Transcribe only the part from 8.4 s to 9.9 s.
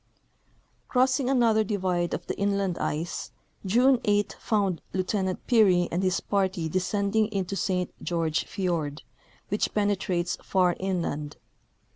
fiord, which